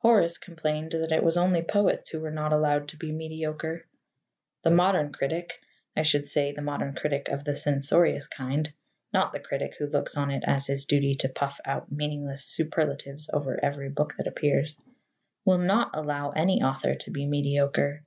Horace 0.00 0.36
complained 0.36 0.90
that 0.92 1.10
it 1.10 1.24
was 1.24 1.38
only 1.38 1.62
poets 1.62 2.10
who 2.10 2.20
were 2.20 2.30
not 2.30 2.52
allowed 2.52 2.86
to 2.88 2.98
be 2.98 3.12
mediocre. 3.12 3.86
The 4.60 4.70
modern 4.70 5.10
critic 5.10 5.58
I 5.96 6.02
should 6.02 6.26
say 6.26 6.52
the 6.52 6.60
modern 6.60 6.94
critic 6.94 7.30
of 7.30 7.44
the 7.44 7.54
censorious 7.54 8.26
kind, 8.26 8.70
not 9.10 9.32
the 9.32 9.40
critic 9.40 9.76
who 9.78 9.86
looks 9.86 10.18
on 10.18 10.30
it 10.30 10.44
as 10.46 10.66
his 10.66 10.84
duty 10.84 11.14
to 11.14 11.30
puff 11.30 11.60
out 11.64 11.90
meaningless 11.90 12.44
superlatives 12.44 13.30
over 13.32 13.58
every 13.64 13.88
book 13.88 14.16
that 14.18 14.26
appears 14.26 14.76
will 15.46 15.56
not 15.58 15.92
allow 15.94 16.32
any 16.32 16.62
author 16.62 16.94
to 16.96 17.10
be 17.10 17.24
mediocre. 17.26 18.02